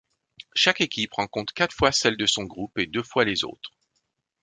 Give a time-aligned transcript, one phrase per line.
[0.55, 3.71] Chaque équipe rencontre quatre fois celles de son groupe et deux fois les autres.